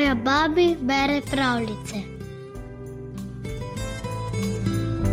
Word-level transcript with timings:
Moja 0.00 0.14
babi 0.14 0.76
bere 0.80 1.20
pravljice. 1.30 1.96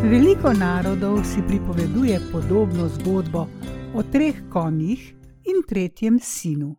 Veliko 0.03 0.53
narodov 0.53 1.23
si 1.23 1.41
pripoveduje 1.47 2.19
podobno 2.31 2.87
zgodbo 2.87 3.47
o 3.95 4.03
treh 4.11 4.35
konjih 4.49 5.13
in 5.43 5.63
tretjem 5.67 6.19
sinu. 6.19 6.75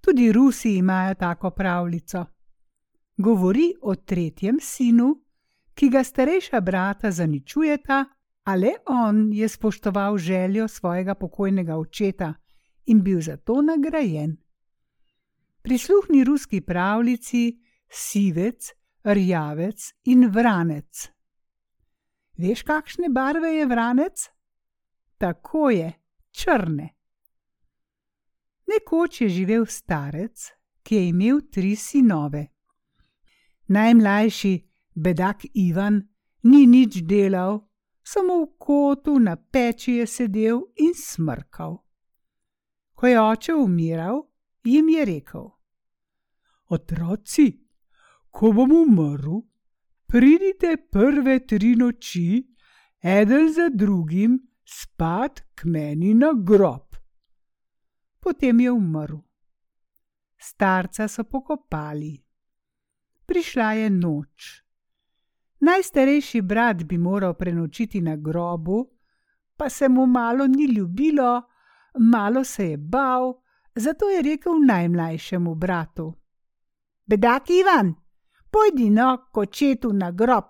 Tudi 0.00 0.32
Rusi 0.32 0.76
imajo 0.76 1.14
tako 1.14 1.50
pravljico. 1.50 2.24
Govori 3.16 3.72
o 3.82 3.94
tretjem 3.94 4.60
sinu, 4.60 5.16
ki 5.74 5.88
ga 5.88 6.04
starejša 6.04 6.60
brata 6.60 7.10
zaničujeta, 7.10 8.04
ale 8.44 8.70
on 8.86 9.32
je 9.32 9.48
spoštoval 9.48 10.18
željo 10.18 10.68
svojega 10.68 11.14
pokojnega 11.14 11.76
očeta 11.76 12.34
in 12.86 13.02
bil 13.02 13.20
zato 13.20 13.62
nagrajen. 13.62 14.36
Prisluhni 15.68 16.24
ruski 16.24 16.60
pravljici 16.60 17.60
Sivec, 17.88 18.72
Rjavec 19.04 19.92
in 20.04 20.30
Vranec. 20.30 21.08
Veš, 22.38 22.62
kakšne 22.62 23.10
barve 23.12 23.50
je 23.52 23.66
vranec? 23.66 24.30
Tako 25.18 25.70
je, 25.70 25.92
črne. 26.30 26.88
Nekoč 28.66 29.20
je 29.20 29.28
živel 29.28 29.66
starec, 29.66 30.46
ki 30.82 30.94
je 30.94 31.08
imel 31.08 31.40
tri 31.52 31.74
sinove. 31.76 32.46
Najmlajši, 33.66 34.54
bedak 34.94 35.44
Ivan, 35.52 36.00
ni 36.42 36.64
nič 36.66 37.02
delal, 37.04 37.60
samo 38.02 38.40
v 38.40 38.48
kotu 38.58 39.18
na 39.18 39.36
peči 39.36 40.00
je 40.00 40.06
sedel 40.06 40.64
in 40.80 40.96
smrkal. 40.96 41.76
Ko 42.94 43.06
je 43.06 43.20
oče 43.20 43.54
umiral, 43.54 44.24
jim 44.64 44.88
je 44.88 45.04
rekel: 45.04 45.57
Otroci, 46.68 47.48
ko 48.30 48.52
bom 48.52 48.72
umrl, 48.72 49.40
pridite 50.06 50.76
prve 50.90 51.46
tri 51.46 51.76
noči, 51.76 52.44
eden 53.00 53.52
za 53.52 53.68
drugim, 53.68 54.38
spat 54.64 55.40
k 55.54 55.64
meni 55.64 56.14
na 56.14 56.32
grob. 56.36 56.96
Potem 58.20 58.60
je 58.60 58.70
umrl. 58.70 59.16
Starca 60.38 61.08
so 61.08 61.24
pokopali. 61.24 62.14
Prišla 63.26 63.72
je 63.72 63.90
noč. 63.90 64.62
Najstarejši 65.60 66.42
brat 66.42 66.84
bi 66.84 66.98
moral 66.98 67.34
prenočiti 67.34 68.00
na 68.00 68.16
grobu, 68.16 68.90
pa 69.56 69.68
se 69.68 69.88
mu 69.88 70.06
malo 70.06 70.46
ni 70.46 70.64
ljubilo, 70.64 71.42
malo 71.98 72.44
se 72.44 72.70
je 72.70 72.76
bal, 72.76 73.34
zato 73.74 74.08
je 74.08 74.22
rekel 74.22 74.52
najmlajšemu 74.66 75.54
bratu: 75.54 76.14
Bedak 77.08 77.50
Ivan, 77.50 77.94
pojdi 78.50 78.90
no 78.90 79.16
k 79.32 79.38
očetu 79.38 79.92
na 79.92 80.10
grob, 80.10 80.44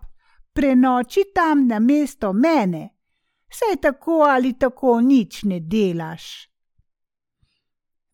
prenoči 0.52 1.22
tam 1.34 1.66
na 1.66 1.78
mesto 1.78 2.32
mene, 2.32 2.98
saj 3.50 3.76
tako 3.82 4.26
ali 4.26 4.58
tako 4.58 5.00
nič 5.00 5.42
ne 5.42 5.60
delaš. 5.60 6.24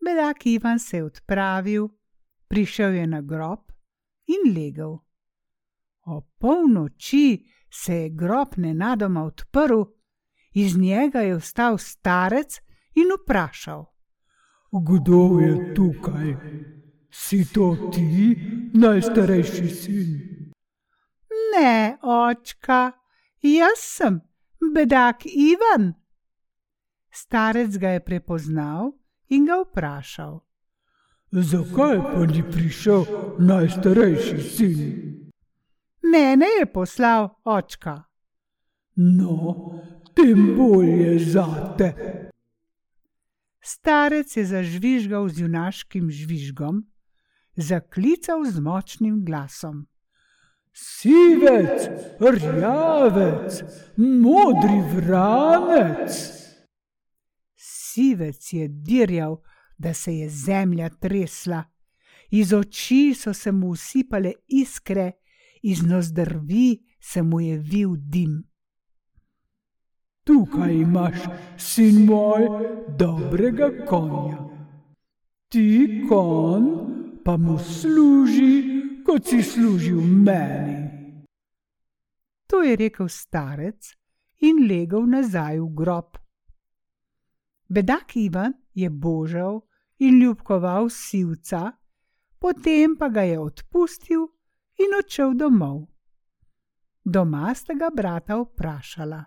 Bedak 0.05 0.47
Ivan 0.47 0.79
se 0.79 0.97
je 0.97 1.05
odpravil, 1.05 1.89
prišel 2.49 2.95
je 2.95 3.07
na 3.07 3.21
grob 3.21 3.73
in 4.27 4.53
legel. 4.57 4.93
O 6.07 6.21
polnoči 6.39 7.49
se 7.73 7.95
je 7.95 8.11
grob 8.11 8.49
nenadoma 8.57 9.25
odprl, 9.25 9.83
iz 10.53 10.77
njega 10.77 11.21
je 11.21 11.37
vstal 11.37 11.79
starec 11.79 12.61
in 12.95 13.09
vprašal: 13.21 13.85
Kdo 14.73 15.41
je 15.41 15.75
tukaj? 15.75 16.37
Si 17.15 17.45
to 17.53 17.91
ti, 17.95 18.37
najstarejši 18.75 19.69
sin? 19.71 20.11
Ne, 21.55 21.97
očka, 22.03 22.93
jaz 23.43 23.79
sem, 23.79 24.21
bedak 24.75 25.23
Ivan. 25.27 25.95
Starec 27.15 27.79
ga 27.79 27.95
je 27.95 28.01
prepoznal 28.01 28.91
in 29.31 29.47
ga 29.47 29.61
vprašal: 29.63 30.41
Zakaj 31.31 31.99
pa 32.03 32.27
ni 32.27 32.43
prišel 32.43 33.07
najstarejši 33.39 34.41
sin? 34.43 34.81
Mene 36.03 36.49
je 36.59 36.67
poslal 36.67 37.31
očka. 37.45 38.03
No, 38.97 39.71
tem 40.15 40.57
bolje 40.57 41.19
zate. 41.19 41.95
Starec 43.63 44.37
je 44.37 44.45
zažvižgal 44.45 45.29
z 45.29 45.47
junaškim 45.47 46.11
žvižgom, 46.11 46.83
zaklical 47.57 48.45
z 48.45 48.61
močnim 48.61 49.25
glasom. 49.25 49.87
Sivec, 50.73 51.89
rjavec, 52.21 53.63
modri 53.97 54.81
vranec. 54.95 56.11
Sivec 57.57 58.53
je 58.53 58.69
dirjal, 58.69 59.37
da 59.79 59.95
se 59.95 60.17
je 60.17 60.29
zemlja 60.29 60.89
tresla, 60.89 61.65
iz 62.31 62.53
oči 62.53 63.15
so 63.15 63.33
se 63.35 63.53
mu 63.53 63.69
usipale 63.69 64.33
iskre, 64.49 65.13
iz 65.63 65.83
nozdrvi 65.83 66.79
se 67.01 67.23
mu 67.23 67.41
je 67.41 67.59
vil 67.59 67.97
dim. 67.97 68.43
Tukaj 70.25 70.75
imaš, 70.75 71.19
sin 71.59 72.05
moj, 72.07 72.49
dobrega 72.99 73.71
konja. 73.87 74.49
Ti 75.49 76.07
kon 76.09 77.04
pa 77.25 77.37
mu 77.37 77.59
služi, 77.59 78.53
kot 79.07 79.27
si 79.27 79.43
služil 79.43 80.01
meni. 80.01 81.25
To 82.47 82.63
je 82.63 82.77
rekel 82.77 83.09
starec 83.09 83.97
in 84.45 84.69
legel 84.69 85.09
nazaj 85.09 85.59
v 85.61 85.69
grob. 85.75 86.19
Bedak 87.69 88.17
Ivan 88.17 88.53
je 88.75 88.91
božal 88.91 89.65
in 89.99 90.21
ljubkoval 90.21 90.89
sivca, 90.93 91.73
potem 92.39 92.97
pa 92.97 93.09
ga 93.09 93.25
je 93.25 93.41
odpustil 93.41 94.29
in 94.85 94.93
odšel 95.01 95.33
domov. 95.35 95.89
Doma 97.05 97.55
sta 97.55 97.73
ga 97.75 97.89
brata 97.89 98.37
vprašala: 98.37 99.25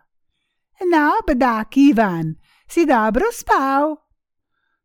No, 0.86 1.09
bedak 1.28 1.78
Ivan, 1.78 2.36
si 2.69 2.86
dobro 2.86 3.34
spal? 3.34 3.97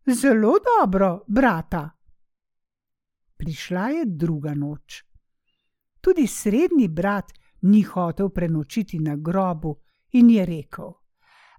Zelo 0.08 0.56
dobro, 0.64 1.24
brata. 1.28 2.01
Prišla 3.42 3.88
je 3.88 4.02
druga 4.06 4.54
noč. 4.54 5.02
Tudi 6.00 6.26
srednji 6.26 6.88
brat 6.88 7.32
ni 7.62 7.82
hotel 7.82 8.28
prenočiti 8.30 8.98
na 8.98 9.16
grobu 9.16 9.80
in 10.12 10.30
je 10.30 10.44
rekel: 10.46 10.92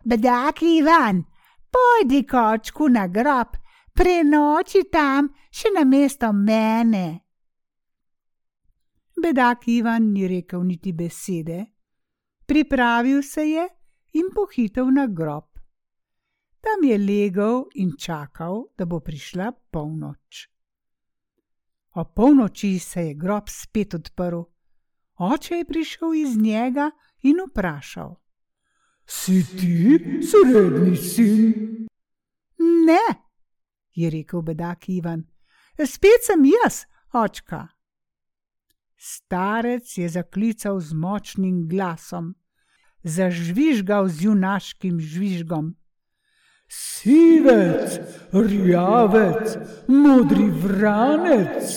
Bedak 0.05 0.61
Ivan, 0.61 1.23
pojdi 1.67 2.21
kočku 2.27 2.87
na 2.87 3.07
grob, 3.07 3.57
prenoči 3.93 4.85
tam 4.91 5.27
še 5.51 5.73
na 5.75 5.83
mesto 5.83 6.31
mene. 6.31 7.19
Bedak 9.19 9.67
Ivan 9.67 10.07
ni 10.13 10.27
rekel 10.27 10.63
niti 10.63 10.93
besede, 10.93 11.65
pripravil 12.45 13.19
se 13.23 13.43
je 13.49 13.67
in 14.13 14.31
pohitel 14.31 14.87
na 14.87 15.07
grob. 15.07 15.51
Tam 16.63 16.87
je 16.87 16.97
legel 16.97 17.65
in 17.75 17.91
čakal, 17.99 18.71
da 18.77 18.85
bo 18.85 19.03
prišla 19.03 19.51
polnoč. 19.71 20.52
O 21.93 22.05
polnoči 22.05 22.79
se 22.79 23.01
je 23.01 23.13
grob 23.13 23.49
spet 23.49 23.93
odprl. 23.93 24.41
Oče 25.15 25.55
je 25.55 25.65
prišel 25.65 26.13
iz 26.13 26.37
njega 26.37 26.91
in 27.21 27.37
vprašal: 27.49 28.15
Si 29.05 29.43
ti 29.57 29.99
srednji 30.21 30.95
sin? 30.97 31.53
Ne, 32.87 33.05
je 33.93 34.09
rekel 34.09 34.41
bedak 34.41 34.89
Ivan, 34.89 35.23
spet 35.85 36.25
sem 36.25 36.45
jaz, 36.45 36.85
očka. 37.13 37.67
Starec 38.97 39.97
je 39.97 40.09
zaklical 40.09 40.79
z 40.79 40.93
močnim 40.93 41.67
glasom 41.69 42.35
zažvižgal 43.03 44.07
z 44.07 44.31
junaškim 44.31 44.99
žvižgom. 44.99 45.75
Sivec, 46.73 47.99
rjavec, 48.33 49.57
modri 49.87 50.49
vranec. 50.49 51.73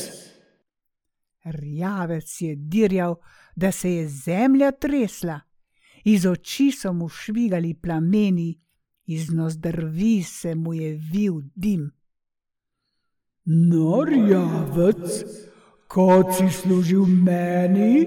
Rjavec 1.45 2.41
je 2.41 2.57
dirjal, 2.57 3.17
da 3.57 3.73
se 3.73 3.93
je 3.93 4.09
zemlja 4.09 4.71
tresla, 4.73 5.41
iz 6.05 6.27
oči 6.27 6.71
so 6.73 6.93
mu 6.93 7.09
švigali 7.09 7.75
plameni, 7.75 8.61
iz 9.07 9.31
nozdrvi 9.31 10.23
se 10.23 10.55
mu 10.55 10.75
je 10.75 10.95
vil 11.13 11.43
dim. 11.55 11.91
No, 13.45 14.05
rjavec, 14.05 15.25
kot 15.89 16.35
si 16.39 16.49
služil 16.51 17.05
meni, 17.07 18.07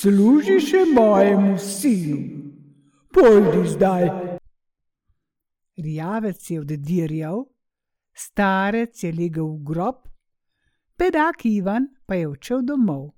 služi 0.00 0.60
še 0.60 0.84
mojemu 0.94 1.58
sinu 1.58 2.48
pojdi 3.18 3.68
zdaj. 3.68 4.27
Rjavec 5.78 6.50
je 6.50 6.60
oddirjal, 6.60 7.44
starec 8.12 9.04
je 9.04 9.12
legel 9.12 9.46
v 9.46 9.62
grob, 9.64 10.08
pedak 10.96 11.44
Ivan 11.44 11.86
pa 12.06 12.14
je 12.14 12.28
odšel 12.28 12.62
domov. 12.66 13.14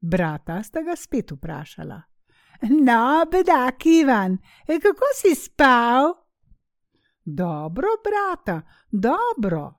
Brata 0.00 0.62
sta 0.62 0.82
ga 0.82 0.94
spet 0.96 1.32
vprašala: 1.34 2.02
No, 2.70 3.24
bedak 3.30 3.86
Ivan, 3.86 4.38
kako 4.66 5.10
si 5.14 5.34
spal? 5.34 6.14
Dobro, 7.24 7.88
brata, 8.04 8.62
dobro. 8.90 9.74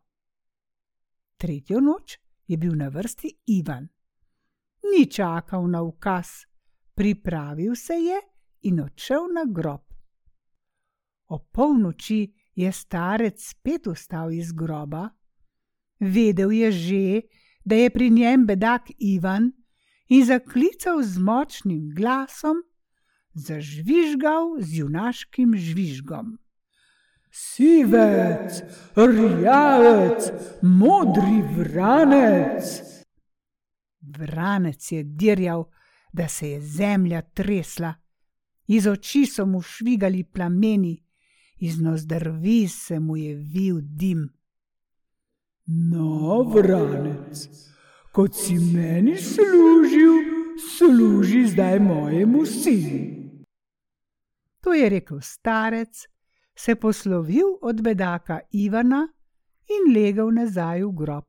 Tretjo 1.38 1.80
noč 1.80 2.20
je 2.48 2.58
bil 2.58 2.76
na 2.76 2.88
vrsti 2.88 3.32
Ivan. 3.46 3.88
Ni 4.92 5.06
čakal 5.12 5.68
na 5.68 5.82
ukaz, 5.82 6.28
pripravil 6.96 7.76
se 7.76 7.94
je 7.94 8.20
in 8.62 8.80
odšel 8.80 9.28
na 9.34 9.46
grob. 9.48 9.89
O 11.30 11.38
polnoči 11.40 12.34
je 12.56 12.72
starec 12.72 13.38
spet 13.38 13.88
vstal 13.88 14.34
iz 14.34 14.52
groba. 14.52 15.10
Vedel 16.00 16.52
je 16.52 16.72
že, 16.72 17.22
da 17.66 17.76
je 17.76 17.90
pri 17.90 18.10
njem 18.10 18.46
bedak 18.46 18.90
Ivan 18.98 19.52
in 20.10 20.26
zaklical 20.26 21.04
z 21.04 21.22
močnim 21.22 21.94
glasom, 21.96 22.64
zažvižgal 23.34 24.58
z 24.60 24.80
junaškim 24.82 25.54
žvižgom. 25.58 26.38
Sivec, 27.32 28.62
rjavec, 28.98 30.32
modri 30.62 31.44
vranec. 31.56 32.66
Vranec 34.02 34.92
je 34.92 35.04
dirjal, 35.04 35.70
da 36.14 36.28
se 36.28 36.50
je 36.50 36.62
zemlja 36.62 37.22
tresla, 37.22 37.94
iz 38.68 38.88
oči 38.88 39.26
so 39.26 39.46
mu 39.46 39.62
švigali 39.62 40.24
plameni, 40.24 40.98
iz 41.60 41.82
nozdrvi 41.82 42.68
se 42.68 43.00
mu 43.00 43.18
je 43.18 43.36
vil 43.36 43.82
dim. 43.82 44.30
No, 45.66 46.44
vranec, 46.44 47.50
kot 48.12 48.36
si 48.36 48.56
meni 48.60 49.18
služil, 49.18 50.14
služi 50.78 51.48
zdaj 51.48 51.80
mojemu 51.80 52.46
sinu. 52.46 53.20
To 54.62 54.74
je 54.74 54.90
rekel 54.90 55.20
starec, 55.22 56.08
se 56.56 56.76
poslovil 56.76 57.46
od 57.62 57.82
bedaka 57.82 58.40
Ivana 58.52 59.08
in 59.70 59.94
legel 59.96 60.32
nazaj 60.32 60.84
v 60.84 60.92
grob. 60.92 61.26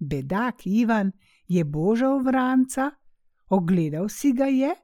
Bedak 0.00 0.66
Ivan 0.66 1.12
je 1.48 1.64
božal 1.64 2.22
vranca, 2.22 2.90
ogledal 3.48 4.08
si 4.08 4.32
ga 4.32 4.46
je, 4.46 4.74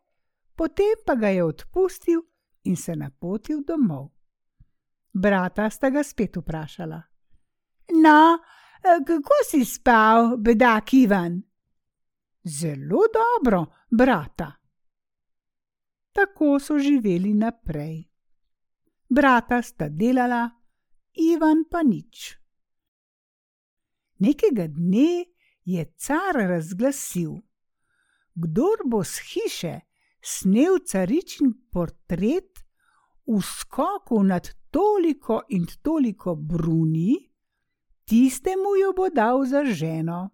potem 0.56 0.98
pa 1.06 1.14
ga 1.14 1.28
je 1.28 1.44
odpustil 1.44 2.29
in 2.62 2.76
se 2.76 2.96
napotil 2.96 3.64
domov. 3.64 4.08
Brata 5.12 5.70
sta 5.70 5.90
ga 5.90 6.02
spet 6.02 6.36
vprašala: 6.36 7.02
No, 8.02 8.38
kako 9.06 9.34
si 9.50 9.64
spal, 9.64 10.36
bedak 10.36 10.94
Ivan? 10.94 11.42
Zelo 12.44 13.02
dobro, 13.12 13.66
brata. 13.90 14.52
Tako 16.12 16.58
so 16.60 16.78
živeli 16.78 17.34
naprej. 17.34 18.04
Brata 19.08 19.62
sta 19.62 19.88
delala, 19.88 20.50
Ivan 21.12 21.64
pa 21.70 21.82
nič. 21.82 22.36
Nekega 24.18 24.66
dne 24.66 25.24
je 25.64 25.84
car 25.96 26.34
razglasil: 26.34 27.40
Kdor 28.34 28.78
bo 28.86 29.04
z 29.04 29.18
hiše 29.18 29.80
snel 30.22 30.78
caričin 30.86 31.52
portret 31.72 32.64
v 33.26 33.40
skoku 33.42 34.22
nad 34.22 34.48
toliko 34.70 35.42
in 35.48 35.66
toliko 35.82 36.34
bruni, 36.34 37.16
tistemu 38.04 38.76
jo 38.80 38.92
bo 38.96 39.08
dal 39.08 39.44
za 39.46 39.64
ženo. 39.64 40.30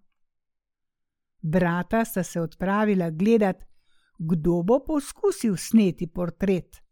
Brata 1.43 2.05
sta 2.05 2.23
se 2.23 2.41
odpravila 2.41 3.11
gledat, 3.11 3.65
kdo 4.19 4.63
bo 4.63 4.81
poskusil 4.85 5.57
sneti 5.57 6.07
portret. 6.07 6.83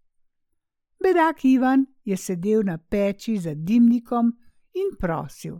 Bedak 1.02 1.44
Ivan 1.44 1.86
je 2.04 2.16
sedel 2.16 2.62
na 2.62 2.78
peči 2.78 3.38
za 3.38 3.54
dimnikom 3.54 4.32
in 4.72 4.96
prosil: 5.00 5.58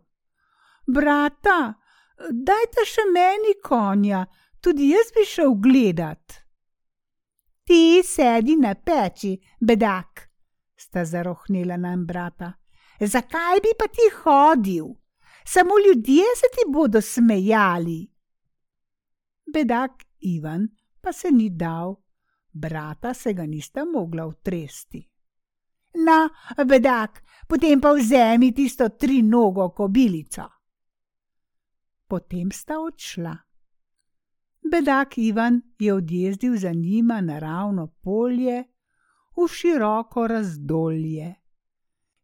Brata, 0.87 1.75
dajte 2.31 2.85
še 2.87 3.09
meni 3.13 3.57
konja, 3.65 4.27
tudi 4.61 4.93
jaz 4.93 5.13
bi 5.17 5.25
šel 5.27 5.57
gledat. 5.61 6.44
Ti 7.65 8.03
sedi 8.05 8.57
na 8.57 8.75
peči, 8.75 9.39
bedak, 9.61 10.29
sta 10.77 11.05
zarohnela 11.05 11.77
nam 11.77 12.07
brata. 12.07 12.53
Zakaj 13.01 13.61
bi 13.65 13.73
pa 13.79 13.87
ti 13.89 14.11
hodil? 14.23 14.93
Samo 15.47 15.75
ljudje 15.79 16.25
se 16.37 16.47
ti 16.55 16.71
bodo 16.73 17.01
smejali. 17.01 18.11
Bedak 19.53 20.05
Ivan 20.21 20.69
pa 21.01 21.13
se 21.13 21.31
ni 21.31 21.51
dal, 21.51 21.97
brata 22.53 23.15
se 23.15 23.33
ga 23.33 23.47
nista 23.47 23.85
mogla 23.85 24.27
utresti. 24.27 25.11
Na, 25.95 26.29
bedak, 26.65 27.23
potem 27.49 27.81
pa 27.81 27.93
vzemi 27.93 28.53
tisto 28.53 28.89
tri 28.89 29.23
nogo 29.23 29.71
kobilico. 29.71 30.49
Potem 32.07 32.51
sta 32.51 32.81
odšla. 32.81 33.35
Bedak 34.71 35.19
Ivan 35.19 35.63
je 35.79 35.95
odjezdil 35.95 36.57
za 36.57 36.73
njima 36.73 37.21
naravno 37.21 37.87
polje, 37.87 38.65
v 39.37 39.49
široko 39.49 40.27
razdolje. 40.27 41.35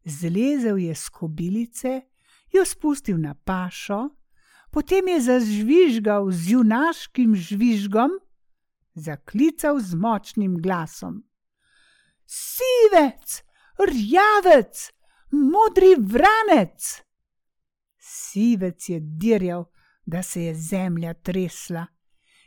Zlezel 0.03 0.77
je 0.77 0.95
z 0.95 1.09
kobilice, 1.09 2.01
jo 2.51 2.65
spustil 2.65 3.17
na 3.17 3.35
pašo, 3.35 4.09
potem 4.71 5.07
je 5.07 5.21
zažvižgal 5.21 6.31
z 6.31 6.51
junaškim 6.51 7.35
žvižgom, 7.35 8.11
zaklical 8.93 9.79
z 9.79 9.95
močnim 9.95 10.57
glasom: 10.61 11.23
Sivec, 12.25 13.43
rjavec, 13.77 14.91
modri 15.31 15.95
vranec! 15.99 17.03
Sivec 17.97 18.89
je 18.89 18.99
dirjal, 18.99 19.65
da 20.05 20.23
se 20.23 20.41
je 20.41 20.55
zemlja 20.55 21.13
tresla 21.13 21.85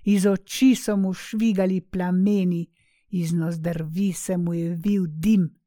iz 0.04 0.26
oči 0.26 0.74
so 0.74 0.96
mu 0.96 1.12
švigali 1.12 1.80
plameni, 1.80 2.66
iz 3.08 3.32
nozdrvi 3.32 4.12
se 4.12 4.36
mu 4.36 4.54
je 4.54 4.74
vil 4.74 5.06
dim. 5.08 5.60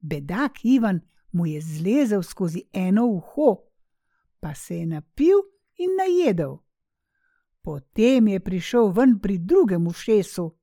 Bedak 0.00 0.64
Ivan 0.64 1.00
mu 1.32 1.46
je 1.46 1.60
zlezel 1.60 2.22
skozi 2.22 2.62
eno 2.72 3.06
uho, 3.06 3.56
pa 4.40 4.54
se 4.54 4.76
je 4.76 4.86
napil 4.86 5.38
in 5.76 5.90
najedel. 5.98 6.56
Potem 7.62 8.28
je 8.28 8.40
prišel 8.40 8.92
ven 8.92 9.18
pri 9.20 9.38
drugem 9.38 9.86
ušesu, 9.86 10.56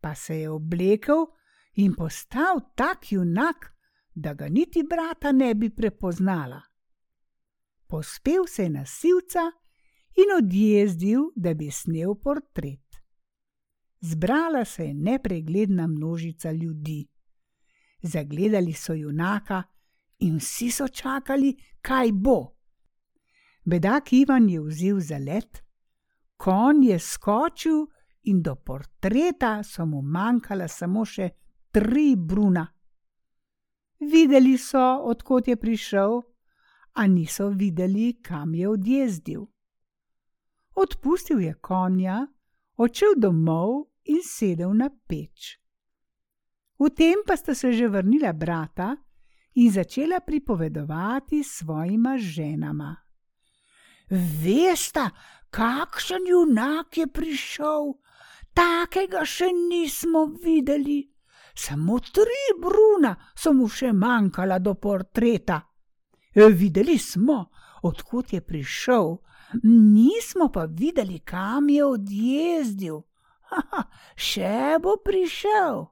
pa 0.00 0.14
se 0.14 0.40
je 0.40 0.50
oblekel 0.50 1.26
in 1.74 1.94
postal 1.94 2.60
tak 2.74 3.12
junak, 3.12 3.74
da 4.14 4.34
ga 4.34 4.48
niti 4.48 4.82
brata 4.82 5.32
ne 5.32 5.54
bi 5.54 5.70
prepoznala. 5.70 6.60
Pospel 7.86 8.46
se 8.46 8.62
je 8.62 8.70
na 8.70 8.86
silca 8.86 9.52
in 10.14 10.36
odjezdil, 10.38 11.30
da 11.36 11.54
bi 11.54 11.70
snel 11.70 12.14
portret. 12.14 13.00
Zbrala 14.00 14.64
se 14.64 14.84
je 14.84 14.94
nepregledna 14.94 15.86
množica 15.86 16.52
ljudi. 16.52 17.06
Zagledali 18.02 18.72
so 18.72 18.94
junaka 18.94 19.62
in 20.18 20.36
vsi 20.36 20.70
so 20.70 20.88
čakali, 20.88 21.56
kaj 21.82 22.12
bo. 22.12 22.54
Bedak 23.64 24.12
Ivan 24.12 24.48
je 24.48 24.60
vzel 24.60 25.00
za 25.00 25.18
let, 25.18 25.62
konj 26.36 26.84
je 26.86 26.98
skočil 26.98 27.86
in 28.22 28.42
do 28.42 28.54
portreta 28.54 29.62
so 29.62 29.86
mu 29.86 30.02
manjkala 30.02 30.68
samo 30.68 31.04
še 31.04 31.30
tri 31.72 32.14
bruna. 32.16 32.66
Videli 34.00 34.58
so, 34.58 35.00
odkot 35.08 35.48
je 35.48 35.56
prišel, 35.56 36.20
a 36.92 37.06
niso 37.06 37.48
videli, 37.48 38.20
kam 38.22 38.54
je 38.54 38.68
odjezdil 38.68 39.53
odpustil 40.74 41.40
je 41.40 41.54
konja, 41.60 42.26
odšel 42.76 43.14
domov 43.16 43.90
in 44.04 44.20
sedel 44.22 44.74
na 44.74 44.90
peč. 44.90 45.58
V 46.78 46.90
tem 46.90 47.22
pa 47.26 47.36
sta 47.36 47.54
se 47.54 47.72
že 47.72 47.88
vrnila 47.88 48.32
brata 48.32 48.96
in 49.54 49.70
začela 49.70 50.20
pripovedovati 50.20 51.42
svojima 51.44 52.18
ženama. 52.18 52.96
Veste, 54.10 55.10
kakšen 55.50 56.26
junak 56.26 56.98
je 56.98 57.06
prišel, 57.06 57.94
takega 58.52 59.24
še 59.24 59.48
nismo 59.54 60.26
videli. 60.42 61.14
Samo 61.54 62.00
tri 62.02 62.58
bruna 62.58 63.14
so 63.38 63.54
mu 63.54 63.68
še 63.70 63.92
manjkala 63.94 64.58
do 64.58 64.74
portreta. 64.74 65.62
Videli 66.34 66.98
smo, 66.98 67.46
odkot 67.86 68.32
je 68.34 68.40
prišel, 68.42 69.23
nismo 69.62 70.48
pa 70.52 70.64
videli, 70.64 71.18
kam 71.18 71.68
je 71.68 71.84
odjezdil. 71.84 73.00
Haha, 73.50 73.84
še 74.16 74.78
bo 74.82 74.96
prišel. 75.04 75.84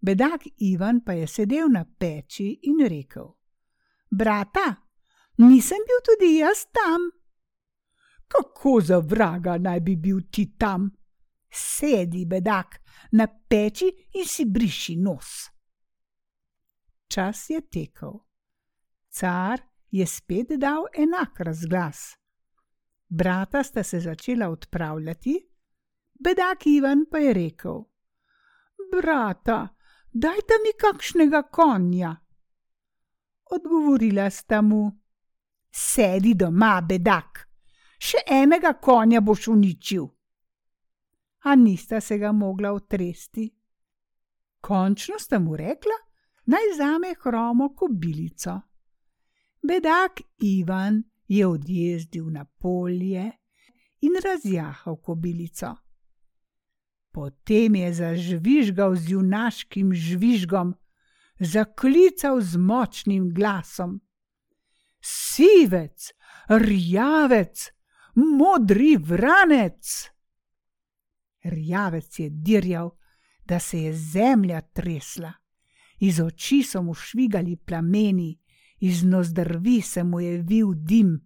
Bedak 0.00 0.46
Ivan 0.64 1.02
pa 1.04 1.12
je 1.12 1.26
sedel 1.28 1.68
na 1.68 1.84
peči 1.84 2.60
in 2.62 2.80
rekel: 2.88 3.34
Brata, 4.10 4.68
nisem 5.36 5.84
bil 5.84 6.00
tudi 6.06 6.38
jaz 6.38 6.64
tam, 6.72 7.10
Kako 8.30 8.80
za 8.80 8.98
vraga 8.98 9.58
naj 9.58 9.80
bi 9.80 9.96
bil 9.96 10.20
ti 10.30 10.54
tam? 10.58 10.90
Sedi, 11.50 12.24
bedak, 12.26 12.76
na 13.12 13.26
peči 13.26 13.88
in 14.12 14.26
si 14.26 14.44
briši 14.44 14.96
nos. 14.96 15.50
Čas 17.08 17.50
je 17.50 17.60
tekel. 17.60 18.12
Car 19.10 19.60
je 19.90 20.06
spet 20.06 20.48
dal 20.58 20.84
enak 20.94 21.40
razglas. 21.40 22.16
Brata 23.08 23.62
sta 23.62 23.82
se 23.82 24.00
začela 24.00 24.48
odpravljati, 24.48 25.48
bedak 26.14 26.66
Ivan 26.66 27.06
pa 27.10 27.18
je 27.18 27.32
rekel: 27.32 27.84
Brata, 28.92 29.68
dajte 30.12 30.54
mi 30.64 30.72
kakšnega 30.80 31.42
konja. 31.42 32.16
Odgovorila 33.50 34.30
sta 34.30 34.62
mu: 34.62 34.90
Sedi 35.70 36.34
doma, 36.34 36.80
bedak, 36.80 37.48
še 37.98 38.18
enega 38.26 38.72
konja 38.72 39.20
boš 39.20 39.48
uničil. 39.48 40.06
A 41.40 41.54
nista 41.54 42.00
se 42.00 42.18
ga 42.18 42.32
mogla 42.32 42.72
otresti. 42.72 43.50
Končno 44.60 45.18
sta 45.18 45.38
mu 45.38 45.56
rekla, 45.56 45.96
naj 46.46 46.74
zame 46.76 47.14
hromo 47.22 47.74
kobilico. 47.74 48.60
Bedak 49.62 50.20
Ivan 50.38 51.02
je 51.28 51.46
odjezdil 51.46 52.30
na 52.30 52.44
polje 52.44 53.32
in 54.00 54.12
razjahal 54.24 54.96
kobilico. 54.96 55.76
Potem 57.12 57.74
je 57.74 57.94
zažvižgal 57.94 58.94
z 58.96 59.10
junaškim 59.10 59.92
žvižgom, 59.94 60.74
zaklical 61.40 62.40
z 62.40 62.56
močnim 62.56 63.34
glasom: 63.34 64.00
Sivec, 65.00 66.12
rjavec, 66.48 67.70
modri 68.14 68.96
vranec! 68.96 70.10
Rjavec 71.44 72.18
je 72.18 72.30
dirjal, 72.30 72.90
da 73.44 73.58
se 73.58 73.82
je 73.82 73.92
zemlja 73.92 74.60
tresla, 74.60 75.32
iz 75.98 76.20
oči 76.20 76.62
so 76.62 76.82
mu 76.82 76.94
švigali 76.94 77.56
plameni, 77.56 78.38
iz 78.80 79.02
nozdrvi 79.04 79.80
se 79.80 80.04
mu 80.04 80.20
je 80.20 80.42
vil 80.42 80.72
dim. 80.74 81.20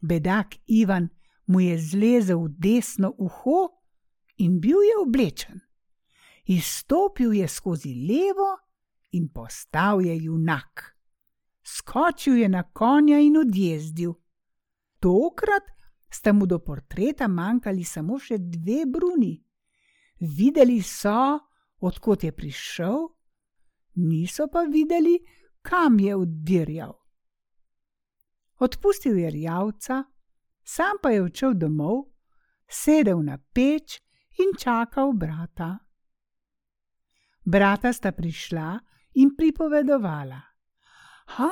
Bedak 0.00 0.54
Ivan 0.66 1.08
mu 1.46 1.60
je 1.60 1.78
zlezel 1.78 2.44
v 2.44 2.48
desno 2.58 3.14
uho 3.18 3.68
in 4.36 4.60
bil 4.60 4.82
je 4.82 4.96
oblečen. 5.02 5.60
Izstopil 6.44 7.32
je 7.32 7.48
skozi 7.48 7.94
levo 7.94 8.58
in 9.12 9.28
postal 9.28 10.02
je 10.02 10.16
junak. 10.24 10.96
Skočil 11.62 12.36
je 12.36 12.48
na 12.48 12.62
konja 12.62 13.18
in 13.18 13.36
odjezdil. 13.36 14.14
Tokrat 15.00 15.62
sta 16.10 16.32
mu 16.32 16.46
do 16.46 16.58
portreta 16.58 17.28
manjkali 17.28 17.84
samo 17.84 18.18
še 18.18 18.38
dve 18.38 18.84
bruni. 18.86 19.36
Videli 20.20 20.82
so, 20.82 21.38
odkot 21.80 22.24
je 22.24 22.32
prišel, 22.32 23.08
niso 23.94 24.46
pa 24.52 24.62
videli, 24.70 25.18
kam 25.62 26.00
je 26.00 26.16
oddirjal. 26.16 26.92
Odpustil 28.58 29.18
je 29.18 29.30
rjavca, 29.30 30.04
sam 30.64 30.98
pa 31.02 31.10
je 31.10 31.22
odšel 31.22 31.54
domov, 31.54 32.04
sedel 32.68 33.22
na 33.22 33.38
peč 33.38 34.00
in 34.38 34.54
čakal 34.58 35.12
brata. 35.12 35.78
Brata 37.44 37.92
sta 37.92 38.12
prišla 38.12 38.78
in 39.18 39.34
pripovedovala. 39.36 40.40
Ha, 41.26 41.50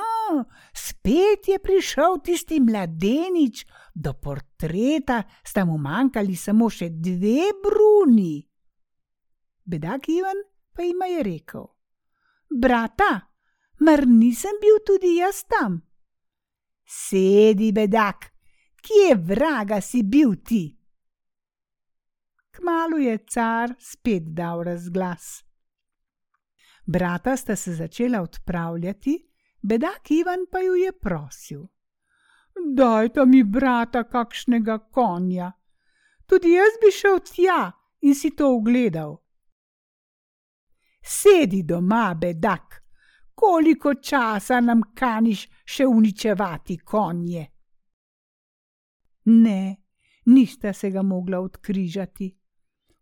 spet 0.73 1.47
je 1.47 1.59
prišel 1.59 2.19
tisti 2.23 2.59
mladenič, 2.59 3.65
do 3.95 4.13
portreta 4.13 5.23
sta 5.43 5.65
mu 5.65 5.77
manjkali 5.77 6.35
samo 6.35 6.69
še 6.69 6.89
dve 6.89 7.51
bruni. 7.63 8.39
Bedak 9.65 10.09
Ivan 10.09 10.39
pa 10.71 10.83
jima 10.83 11.05
je 11.11 11.23
rekel: 11.23 11.65
Brata, 12.49 13.30
mar 13.81 14.05
nisem 14.07 14.59
bil 14.61 14.77
tudi 14.85 15.15
jaz 15.17 15.43
tam? 15.49 15.81
Sedi, 16.85 17.71
bedak, 17.71 18.29
kje 18.81 19.15
vraga 19.15 19.81
si 19.81 20.03
bil 20.03 20.35
ti? 20.45 20.65
Kmalu 22.51 22.97
je 22.97 23.17
car 23.25 23.73
spet 23.79 24.33
dal 24.37 24.63
razglas. 24.63 25.43
Brata 26.85 27.37
sta 27.37 27.55
se 27.55 27.73
začela 27.73 28.21
odpravljati, 28.21 29.15
bedak 29.61 30.11
Ivan 30.11 30.45
pa 30.51 30.59
ju 30.59 30.75
je 30.75 30.91
prosil: 30.91 31.61
Dajte 32.75 33.25
mi, 33.25 33.43
brata, 33.43 34.03
kakšnega 34.03 34.77
konja. 34.91 35.51
Tudi 36.25 36.51
jaz 36.51 36.77
bi 36.81 36.91
šel 36.91 37.19
tja 37.19 37.71
in 38.01 38.15
si 38.15 38.35
to 38.35 38.55
ogledal. 38.55 39.17
Sedi 41.01 41.63
doma, 41.63 42.15
bedak, 42.21 42.80
koliko 43.41 43.93
časa 43.93 44.59
nam 44.61 44.81
kaniš 44.95 45.47
še 45.65 45.85
uničevati 45.85 46.77
konje? 46.77 47.45
Ne, 49.25 49.61
nista 50.25 50.73
se 50.73 50.91
ga 50.91 51.01
mogla 51.01 51.39
odkrižati. 51.41 52.27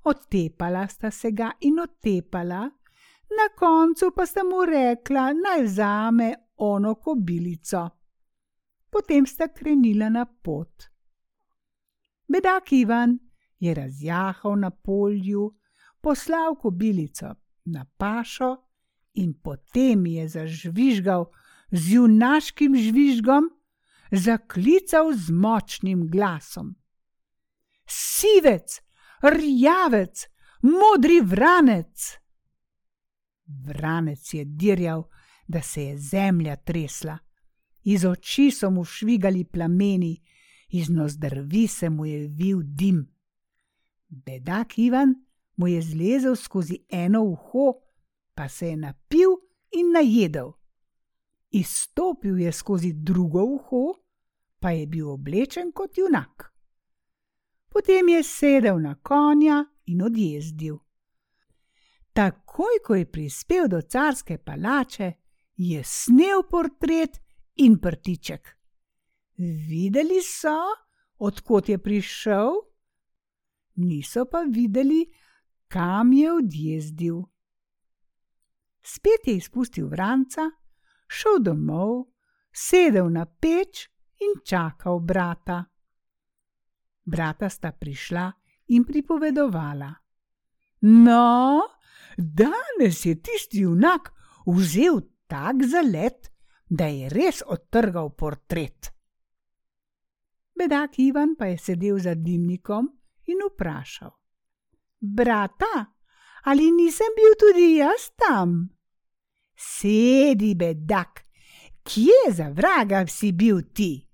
Otepala 0.03 0.85
sta 0.87 1.11
se 1.11 1.31
ga 1.31 1.51
in 1.67 1.79
otepala, 1.79 2.61
na 3.29 3.47
koncu 3.57 4.11
pa 4.15 4.25
sta 4.25 4.43
mu 4.47 4.63
rekla, 4.65 5.33
naj 5.33 5.63
vzame 5.63 6.29
ono 6.57 6.95
kobilico. 6.95 7.83
Potem 8.89 9.25
sta 9.25 9.49
krenila 9.53 10.09
na 10.09 10.25
pot. 10.25 10.87
Bedak 12.27 12.71
Ivan 12.71 13.19
je 13.59 13.73
razjahal 13.73 14.55
na 14.59 14.71
polju, 14.71 15.51
poslal 16.01 16.55
kobilico 16.55 17.35
na 17.65 17.85
pašo 17.97 18.55
in 19.19 19.33
potem 19.35 20.05
je 20.07 20.27
zažvižgal 20.27 21.27
z 21.71 21.99
junaškim 21.99 22.75
žvižgom, 22.75 23.49
zaklical 24.11 25.13
z 25.13 25.29
močnim 25.31 26.07
glasom. 26.09 26.75
Sivec, 27.85 28.81
rjavec, 29.21 30.27
modri 30.61 31.21
vranec! 31.21 32.19
Vranec 33.45 34.33
je 34.33 34.45
dirjal, 34.45 35.03
da 35.47 35.61
se 35.61 35.83
je 35.83 35.97
zemlja 35.97 36.55
tresla, 36.55 37.17
iz 37.83 38.05
oči 38.05 38.51
so 38.51 38.69
mu 38.69 38.83
švigali 38.85 39.43
plameni, 39.43 40.21
iz 40.69 40.89
nozdrvi 40.89 41.67
se 41.67 41.89
mu 41.89 42.05
je 42.05 42.27
vil 42.27 42.61
dim. 42.63 43.07
Bedak 44.07 44.77
Ivan 44.77 45.15
mu 45.55 45.67
je 45.67 45.81
zlezel 45.81 46.35
skozi 46.35 46.77
eno 46.89 47.23
uho, 47.23 47.73
pa 48.39 48.49
se 48.49 48.67
je 48.67 48.77
napil 48.77 49.29
in 49.71 49.91
najedel. 49.91 50.51
Izstopil 51.49 52.39
je 52.39 52.51
skozi 52.51 52.93
drugo 52.93 53.43
uho, 53.43 53.93
pa 54.59 54.71
je 54.71 54.85
bil 54.87 55.09
oblečen 55.09 55.71
kot 55.71 55.97
junak. 55.97 56.53
Potem 57.69 58.09
je 58.09 58.23
sedel 58.23 58.79
na 58.79 58.95
konja 58.95 59.65
in 59.85 60.01
odjezdil. 60.01 60.77
Takoj, 62.13 62.79
ko 62.85 62.95
je 62.95 63.11
prispel 63.11 63.67
do 63.67 63.81
carske 63.81 64.37
palače, 64.37 65.11
je 65.55 65.83
snel 65.83 66.45
portret 66.51 67.19
in 67.55 67.75
prtiček. 67.79 68.55
Videli 69.67 70.21
so, 70.23 70.55
odkot 71.17 71.69
je 71.69 71.77
prišel, 71.77 72.55
niso 73.75 74.25
pa 74.31 74.45
videli, 74.47 75.11
kam 75.67 76.13
je 76.13 76.33
odjezdil. 76.33 77.19
Spet 78.81 79.27
je 79.27 79.35
izpustil 79.35 79.87
vranca, 79.87 80.49
šel 81.07 81.39
domov, 81.43 82.07
sedel 82.51 83.09
na 83.11 83.25
peč 83.25 83.87
in 84.19 84.39
čakal 84.45 84.99
brata. 84.99 85.63
Brata 87.05 87.49
sta 87.49 87.71
prišla 87.71 88.31
in 88.67 88.85
pripovedovala. 88.85 89.93
No, 90.81 91.61
danes 92.17 93.05
je 93.05 93.15
tisti 93.21 93.65
junak 93.65 94.13
vzel 94.45 95.01
tak 95.27 95.63
zalet, 95.65 96.31
da 96.69 96.85
je 96.85 97.09
res 97.09 97.41
odtrgal 97.45 98.13
portret. 98.15 98.93
Bedak 100.53 100.99
Ivan 100.99 101.35
pa 101.37 101.49
je 101.49 101.57
sedel 101.57 101.97
za 101.99 102.13
dimnikom 102.13 102.89
in 103.25 103.41
vprašal: 103.47 104.11
Brata, 104.99 105.98
ali 106.43 106.71
nisem 106.71 107.15
bil 107.15 107.33
tudi 107.39 107.77
jaz 107.77 108.09
tam? 108.15 108.69
Sedi, 109.55 110.55
bedak, 110.55 111.23
kje 111.83 112.31
za 112.31 112.49
vraga 112.49 113.07
si 113.07 113.31
bil 113.31 113.61
ti? 113.73 114.07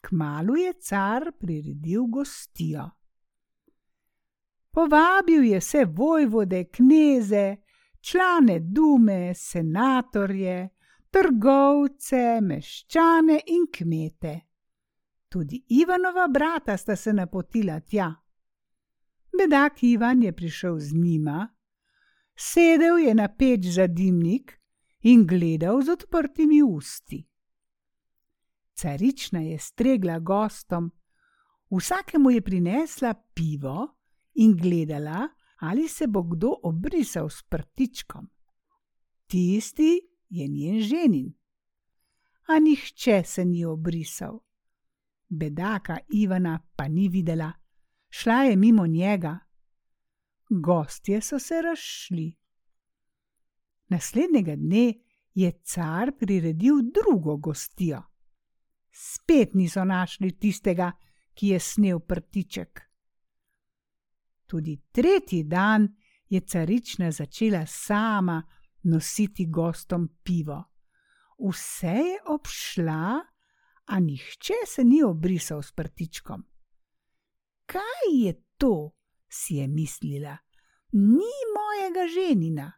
Kmalu 0.00 0.56
je 0.56 0.72
car 0.72 1.32
priredil 1.38 2.06
gostijo. 2.06 2.90
Povabil 4.70 5.44
je 5.44 5.58
vse 5.58 5.84
vojvode, 5.84 6.64
kneze, 6.64 7.56
člane 8.00 8.58
dume, 8.60 9.34
senatorje, 9.34 10.68
trgovce, 11.10 12.40
meščane 12.40 13.40
in 13.46 13.66
kmete. 13.72 14.40
Tudi 15.28 15.64
Ivanova 15.68 16.28
brata 16.28 16.76
sta 16.76 16.96
se 16.96 17.12
napotila 17.12 17.80
tja. 17.80 18.21
Bedak 19.38 19.82
Ivan 19.82 20.22
je 20.22 20.32
prišel 20.32 20.78
z 20.78 20.94
njima, 20.94 21.48
sedel 22.36 22.98
je 22.98 23.14
na 23.14 23.28
peč 23.28 23.66
za 23.66 23.86
dimnik 23.86 24.60
in 25.00 25.26
gledal 25.26 25.82
z 25.82 25.88
odprtimi 25.88 26.62
usti. 26.62 27.26
Carična 28.74 29.40
je 29.40 29.58
stregla 29.58 30.18
gostom, 30.18 30.92
vsakemu 31.70 32.30
je 32.30 32.40
prinesla 32.42 33.14
pivo 33.34 33.96
in 34.34 34.56
gledala, 34.56 35.28
ali 35.58 35.88
se 35.88 36.06
bo 36.06 36.22
kdo 36.22 36.54
obrisal 36.62 37.28
s 37.28 37.42
prtičkom. 37.42 38.30
Tisti 39.26 40.00
je 40.28 40.48
njen 40.48 40.80
ženin. 40.80 41.34
A 42.48 42.58
nihče 42.58 43.22
se 43.24 43.44
ni 43.44 43.64
obrisal. 43.64 44.40
Bedaka 45.28 45.98
Ivana 46.12 46.60
pa 46.76 46.88
ni 46.88 47.08
videla, 47.08 47.52
šla 48.12 48.42
je 48.42 48.56
mimo 48.56 48.86
njega. 48.86 49.38
Gostje 50.48 51.20
so 51.20 51.38
se 51.38 51.62
razšli. 51.62 52.36
Naslednjega 53.88 54.56
dne 54.56 54.94
je 55.34 55.52
car 55.64 56.12
priredil 56.18 56.74
drugo 56.94 57.36
gostijo. 57.36 58.02
Spet 58.92 59.54
niso 59.54 59.84
našli 59.84 60.38
tistega, 60.38 60.92
ki 61.34 61.48
je 61.48 61.60
snel 61.60 62.00
prtiček. 62.00 62.80
Tudi 64.46 64.76
tretji 64.92 65.42
dan 65.42 65.88
je 66.28 66.40
carična 66.40 67.10
začela 67.10 67.66
sama 67.66 68.42
nositi 68.82 69.46
gostom 69.46 70.08
pivo. 70.22 70.64
Vse 71.38 71.86
je 71.86 72.18
obšla, 72.26 73.20
a 73.84 74.00
nihče 74.00 74.54
se 74.66 74.84
ni 74.84 75.02
obrisal 75.02 75.62
s 75.62 75.72
prtičkom. 75.72 76.51
Kaj 77.72 78.08
je 78.12 78.34
to? 78.58 78.92
si 79.32 79.54
je 79.54 79.68
mislila, 79.68 80.36
ni 80.92 81.32
mojega 81.56 82.04
ženina. 82.14 82.72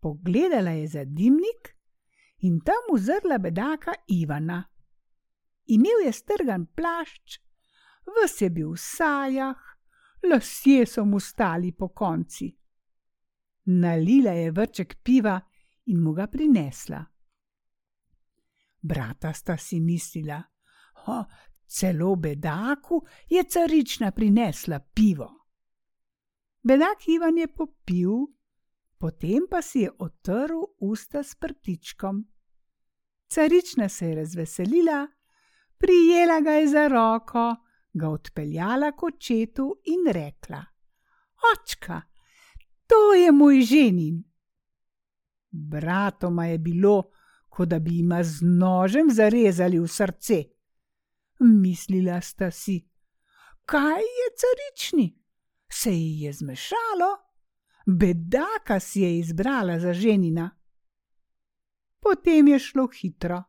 Pogledala 0.00 0.70
je 0.70 0.86
za 0.86 1.04
dimnik 1.04 1.76
in 2.38 2.60
tam 2.60 2.94
uzrla 2.94 3.38
bedaka 3.38 3.92
Ivana. 4.08 4.64
Imel 5.66 6.06
je 6.06 6.12
strgan 6.12 6.66
plašč, 6.66 7.40
vse 8.06 8.44
je 8.44 8.50
bil 8.50 8.70
v 8.70 8.78
sajah, 8.78 9.58
lasje 10.30 10.86
so 10.86 11.04
mu 11.04 11.20
stali 11.20 11.72
po 11.72 11.88
konci. 11.88 12.52
Nalila 13.64 14.30
je 14.30 14.50
vrček 14.50 14.96
piva 15.02 15.40
in 15.86 16.02
mu 16.02 16.12
ga 16.12 16.26
prinesla. 16.26 17.02
Brata 18.80 19.32
sta 19.32 19.56
si 19.56 19.80
mislila, 19.80 20.38
oh, 21.06 21.24
celo 21.66 22.16
bedaku 22.16 23.02
je 23.28 23.42
carična 23.44 24.10
prinesla 24.10 24.80
pivo. 24.94 25.32
Bedak 26.62 27.08
Ivan 27.08 27.38
je 27.38 27.46
popil, 27.46 28.10
potem 28.98 29.46
pa 29.50 29.62
si 29.62 29.80
je 29.80 29.90
otrl 29.98 30.64
usta 30.80 31.22
s 31.22 31.34
prtičkom. 31.34 32.24
Carična 33.28 33.88
se 33.88 34.08
je 34.08 34.14
razveselila, 34.14 35.06
prijela 35.78 36.40
ga 36.40 36.50
je 36.50 36.68
za 36.68 36.88
roko, 36.88 37.56
ga 37.92 38.08
odpeljala 38.08 38.92
k 38.92 39.02
očetu 39.02 39.76
in 39.84 40.12
rekla: 40.12 40.64
Očka, 41.52 42.02
to 42.86 43.14
je 43.14 43.32
moj 43.32 43.60
ženin. 43.60 44.24
Bratoma 45.50 46.46
je 46.46 46.58
bilo, 46.58 47.02
kot 47.48 47.68
da 47.68 47.78
bi 47.78 47.96
jima 47.96 48.22
z 48.22 48.40
nožem 48.42 49.10
zarezali 49.10 49.78
v 49.78 49.88
srce. 49.88 50.55
Mislila 51.38 52.20
sta 52.20 52.50
si, 52.50 52.80
kaj 53.64 54.00
je 54.00 54.26
carični, 54.40 55.08
se 55.68 55.90
ji 55.92 56.20
je 56.20 56.32
zmešalo, 56.32 57.10
bedaka 57.86 58.80
si 58.80 59.00
je 59.00 59.18
izbrala 59.18 59.78
za 59.78 59.92
ženina. 59.92 60.50
Potem 62.00 62.48
je 62.48 62.58
šlo 62.58 62.88
hitro. 63.00 63.42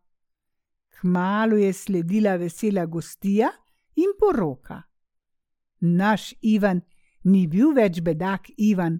Kmalu 0.99 1.57
je 1.57 1.73
sledila 1.73 2.35
vesela 2.35 2.85
gostija 2.85 3.49
in 3.95 4.13
poroka. 4.19 4.81
Naš 5.79 6.33
Ivan 6.41 6.81
ni 7.23 7.47
bil 7.47 7.73
več 7.73 8.01
bedak 8.01 8.49
Ivan, 8.57 8.99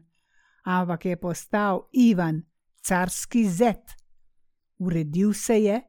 ampak 0.63 1.05
je 1.05 1.19
postal 1.19 1.87
Ivan, 1.91 2.43
carski 2.81 3.47
zet. 3.49 3.95
Uredil 4.77 5.33
se 5.33 5.57
je, 5.63 5.81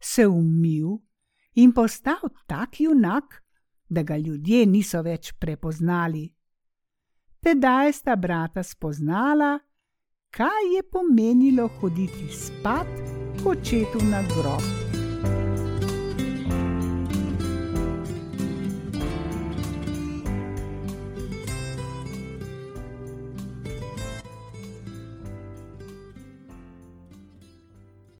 se 0.00 0.26
umil 0.26 0.98
in 1.54 1.72
postal 1.72 2.28
tak 2.46 2.80
junak, 2.80 3.42
da 3.88 4.02
ga 4.02 4.16
ljudje 4.16 4.66
niso 4.66 5.02
več 5.02 5.32
prepoznali. 5.32 6.28
Tedaj 7.40 7.92
sta 7.92 8.16
brata 8.16 8.62
spoznala, 8.62 9.58
kaj 10.30 10.74
je 10.74 10.82
pomenilo 10.82 11.68
hoditi 11.80 12.28
spat, 12.32 12.90
kot 13.42 13.56
očetu 13.58 14.04
na 14.10 14.22
grob. 14.34 14.87